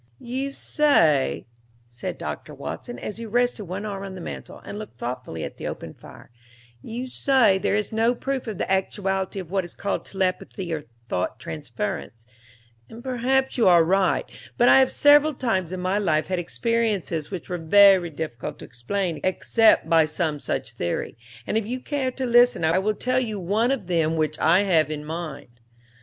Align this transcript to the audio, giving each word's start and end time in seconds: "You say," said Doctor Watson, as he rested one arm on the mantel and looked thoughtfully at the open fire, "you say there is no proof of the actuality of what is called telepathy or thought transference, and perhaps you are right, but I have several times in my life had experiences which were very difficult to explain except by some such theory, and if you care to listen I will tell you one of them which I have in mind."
"You 0.17 0.51
say," 0.51 1.45
said 1.87 2.17
Doctor 2.17 2.55
Watson, 2.55 2.97
as 2.97 3.17
he 3.17 3.27
rested 3.27 3.65
one 3.65 3.85
arm 3.85 4.01
on 4.03 4.15
the 4.15 4.19
mantel 4.19 4.57
and 4.65 4.79
looked 4.79 4.97
thoughtfully 4.97 5.43
at 5.43 5.57
the 5.57 5.67
open 5.67 5.93
fire, 5.93 6.31
"you 6.81 7.05
say 7.05 7.59
there 7.59 7.75
is 7.75 7.91
no 7.91 8.15
proof 8.15 8.47
of 8.47 8.57
the 8.57 8.71
actuality 8.71 9.39
of 9.39 9.51
what 9.51 9.63
is 9.63 9.75
called 9.75 10.03
telepathy 10.03 10.73
or 10.73 10.85
thought 11.07 11.39
transference, 11.39 12.25
and 12.89 13.03
perhaps 13.03 13.59
you 13.59 13.67
are 13.67 13.83
right, 13.85 14.25
but 14.57 14.67
I 14.67 14.79
have 14.79 14.89
several 14.89 15.35
times 15.35 15.71
in 15.71 15.79
my 15.79 15.99
life 15.99 16.29
had 16.29 16.39
experiences 16.39 17.29
which 17.29 17.47
were 17.47 17.59
very 17.59 18.09
difficult 18.09 18.57
to 18.57 18.65
explain 18.65 19.19
except 19.23 19.87
by 19.87 20.05
some 20.05 20.39
such 20.39 20.71
theory, 20.73 21.15
and 21.45 21.59
if 21.59 21.67
you 21.67 21.79
care 21.79 22.09
to 22.09 22.25
listen 22.25 22.63
I 22.65 22.79
will 22.79 22.95
tell 22.95 23.19
you 23.19 23.39
one 23.39 23.69
of 23.69 23.85
them 23.85 24.15
which 24.15 24.39
I 24.39 24.63
have 24.63 24.89
in 24.89 25.05
mind." 25.05 25.59